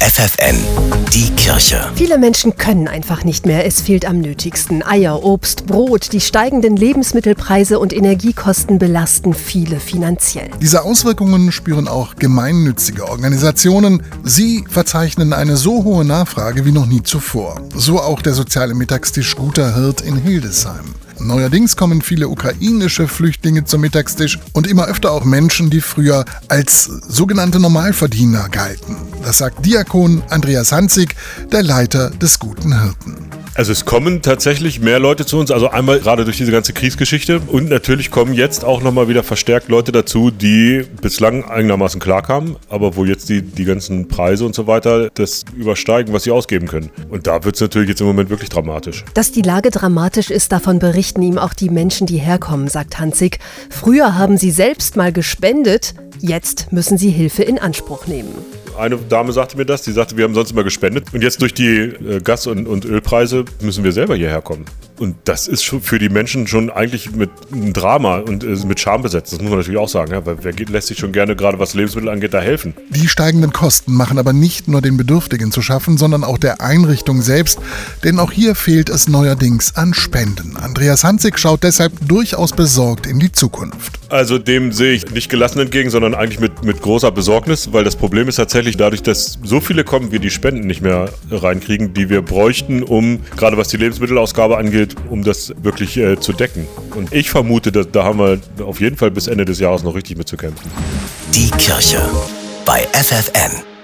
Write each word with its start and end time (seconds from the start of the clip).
FFN, 0.00 0.58
die 1.12 1.30
Kirche. 1.30 1.90
Viele 1.94 2.18
Menschen 2.18 2.56
können 2.56 2.86
einfach 2.86 3.24
nicht 3.24 3.46
mehr. 3.46 3.66
Es 3.66 3.80
fehlt 3.80 4.04
am 4.04 4.20
nötigsten. 4.20 4.82
Eier, 4.82 5.24
Obst, 5.24 5.66
Brot. 5.66 6.12
Die 6.12 6.20
steigenden 6.20 6.76
Lebensmittelpreise 6.76 7.78
und 7.78 7.94
Energiekosten 7.94 8.78
belasten 8.78 9.32
viele 9.32 9.80
finanziell. 9.80 10.50
Diese 10.60 10.84
Auswirkungen 10.84 11.50
spüren 11.50 11.88
auch 11.88 12.16
gemeinnützige 12.16 13.08
Organisationen. 13.08 14.02
Sie 14.22 14.64
verzeichnen 14.68 15.32
eine 15.32 15.56
so 15.56 15.82
hohe 15.82 16.04
Nachfrage 16.04 16.66
wie 16.66 16.72
noch 16.72 16.86
nie 16.86 17.02
zuvor. 17.02 17.62
So 17.74 18.00
auch 18.00 18.20
der 18.20 18.34
soziale 18.34 18.74
Mittagstisch 18.74 19.34
Guter 19.34 19.74
Hirt 19.74 20.02
in 20.02 20.16
Hildesheim. 20.16 20.94
Neuerdings 21.18 21.76
kommen 21.76 22.02
viele 22.02 22.28
ukrainische 22.28 23.08
Flüchtlinge 23.08 23.64
zum 23.64 23.80
Mittagstisch 23.80 24.38
und 24.52 24.66
immer 24.66 24.86
öfter 24.86 25.12
auch 25.12 25.24
Menschen, 25.24 25.70
die 25.70 25.80
früher 25.80 26.24
als 26.48 26.84
sogenannte 26.84 27.58
Normalverdiener 27.58 28.48
galten. 28.48 28.96
Das 29.24 29.38
sagt 29.38 29.64
Diakon 29.64 30.22
Andreas 30.28 30.72
Hanzig, 30.72 31.16
der 31.50 31.62
Leiter 31.62 32.10
des 32.10 32.38
Guten 32.38 32.80
Hirten. 32.80 33.16
Also 33.56 33.72
es 33.72 33.86
kommen 33.86 34.20
tatsächlich 34.20 34.80
mehr 34.80 34.98
Leute 34.98 35.24
zu 35.24 35.38
uns, 35.38 35.50
also 35.50 35.70
einmal 35.70 35.98
gerade 36.00 36.26
durch 36.26 36.36
diese 36.36 36.52
ganze 36.52 36.74
Kriegsgeschichte 36.74 37.40
und 37.40 37.70
natürlich 37.70 38.10
kommen 38.10 38.34
jetzt 38.34 38.66
auch 38.66 38.82
nochmal 38.82 39.08
wieder 39.08 39.22
verstärkt 39.22 39.70
Leute 39.70 39.92
dazu, 39.92 40.30
die 40.30 40.84
bislang 41.00 41.42
eigenermaßen 41.42 41.98
klarkamen, 41.98 42.56
aber 42.68 42.96
wo 42.96 43.06
jetzt 43.06 43.30
die, 43.30 43.40
die 43.40 43.64
ganzen 43.64 44.08
Preise 44.08 44.44
und 44.44 44.54
so 44.54 44.66
weiter 44.66 45.08
das 45.14 45.46
übersteigen, 45.56 46.12
was 46.12 46.24
sie 46.24 46.32
ausgeben 46.32 46.68
können. 46.68 46.90
Und 47.08 47.26
da 47.26 47.44
wird 47.44 47.54
es 47.54 47.62
natürlich 47.62 47.88
jetzt 47.88 48.02
im 48.02 48.08
Moment 48.08 48.28
wirklich 48.28 48.50
dramatisch. 48.50 49.06
Dass 49.14 49.32
die 49.32 49.40
Lage 49.40 49.70
dramatisch 49.70 50.30
ist, 50.30 50.52
davon 50.52 50.78
berichten 50.78 51.22
ihm 51.22 51.38
auch 51.38 51.54
die 51.54 51.70
Menschen, 51.70 52.06
die 52.06 52.18
herkommen, 52.18 52.68
sagt 52.68 52.98
Hanzig. 52.98 53.38
Früher 53.70 54.18
haben 54.18 54.36
sie 54.36 54.50
selbst 54.50 54.96
mal 54.96 55.14
gespendet, 55.14 55.94
jetzt 56.20 56.72
müssen 56.72 56.98
sie 56.98 57.08
Hilfe 57.08 57.42
in 57.42 57.58
Anspruch 57.58 58.06
nehmen 58.06 58.34
eine 58.78 58.96
Dame 58.96 59.32
sagte 59.32 59.56
mir 59.56 59.66
das, 59.66 59.82
die 59.82 59.92
sagte, 59.92 60.16
wir 60.16 60.24
haben 60.24 60.34
sonst 60.34 60.50
immer 60.50 60.64
gespendet 60.64 61.06
und 61.12 61.22
jetzt 61.22 61.40
durch 61.42 61.54
die 61.54 61.66
äh, 61.66 62.20
Gas- 62.20 62.46
und, 62.46 62.66
und 62.66 62.84
Ölpreise 62.84 63.44
müssen 63.60 63.84
wir 63.84 63.92
selber 63.92 64.16
hierher 64.16 64.42
kommen. 64.42 64.64
Und 64.98 65.16
das 65.24 65.46
ist 65.46 65.64
für 65.64 65.98
die 65.98 66.08
Menschen 66.08 66.46
schon 66.46 66.70
eigentlich 66.70 67.12
mit 67.12 67.30
einem 67.52 67.72
Drama 67.72 68.18
und 68.18 68.44
äh, 68.44 68.56
mit 68.66 68.80
Scham 68.80 69.02
besetzt. 69.02 69.32
Das 69.32 69.40
muss 69.40 69.50
man 69.50 69.58
natürlich 69.58 69.78
auch 69.78 69.88
sagen, 69.88 70.12
ja, 70.12 70.24
weil 70.24 70.38
wer 70.42 70.52
lässt 70.52 70.88
sich 70.88 70.98
schon 70.98 71.12
gerne, 71.12 71.36
gerade 71.36 71.58
was 71.58 71.74
Lebensmittel 71.74 72.08
angeht, 72.08 72.32
da 72.32 72.40
helfen. 72.40 72.74
Die 72.90 73.08
steigenden 73.08 73.52
Kosten 73.52 73.92
machen 73.94 74.18
aber 74.18 74.32
nicht 74.32 74.68
nur 74.68 74.80
den 74.80 74.96
Bedürftigen 74.96 75.52
zu 75.52 75.62
schaffen, 75.62 75.98
sondern 75.98 76.24
auch 76.24 76.38
der 76.38 76.60
Einrichtung 76.60 77.22
selbst. 77.22 77.58
Denn 78.04 78.18
auch 78.18 78.32
hier 78.32 78.54
fehlt 78.54 78.88
es 78.88 79.08
neuerdings 79.08 79.76
an 79.76 79.92
Spenden. 79.92 80.56
Andreas 80.56 81.04
Hanzig 81.04 81.38
schaut 81.38 81.62
deshalb 81.62 81.92
durchaus 82.08 82.52
besorgt 82.52 83.06
in 83.06 83.18
die 83.18 83.32
Zukunft. 83.32 83.95
Also 84.08 84.38
dem 84.38 84.72
sehe 84.72 84.92
ich 84.92 85.10
nicht 85.10 85.30
gelassen 85.30 85.58
entgegen, 85.58 85.90
sondern 85.90 86.14
eigentlich 86.14 86.40
mit, 86.40 86.64
mit 86.64 86.80
großer 86.80 87.10
Besorgnis, 87.10 87.72
weil 87.72 87.84
das 87.84 87.96
Problem 87.96 88.28
ist 88.28 88.36
tatsächlich 88.36 88.76
dadurch, 88.76 89.02
dass 89.02 89.38
so 89.42 89.60
viele 89.60 89.84
kommen, 89.84 90.12
wir 90.12 90.20
die 90.20 90.30
Spenden 90.30 90.66
nicht 90.66 90.80
mehr 90.80 91.10
reinkriegen, 91.30 91.92
die 91.92 92.08
wir 92.08 92.22
bräuchten, 92.22 92.82
um 92.82 93.20
gerade 93.36 93.56
was 93.56 93.68
die 93.68 93.76
Lebensmittelausgabe 93.76 94.56
angeht, 94.58 94.94
um 95.10 95.24
das 95.24 95.52
wirklich 95.62 95.96
äh, 95.96 96.18
zu 96.20 96.32
decken. 96.32 96.66
Und 96.94 97.12
ich 97.12 97.30
vermute, 97.30 97.72
dass, 97.72 97.90
da 97.90 98.04
haben 98.04 98.18
wir 98.18 98.38
auf 98.64 98.80
jeden 98.80 98.96
Fall 98.96 99.10
bis 99.10 99.26
Ende 99.26 99.44
des 99.44 99.58
Jahres 99.58 99.82
noch 99.82 99.94
richtig 99.94 100.16
mit 100.16 100.28
zu 100.28 100.36
kämpfen. 100.36 100.70
Die 101.34 101.50
Kirche 101.50 102.00
bei 102.64 102.86
FFN. 102.92 103.75